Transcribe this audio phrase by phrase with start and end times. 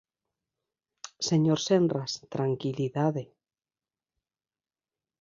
[1.29, 3.23] Señor Senras, tranquilidade.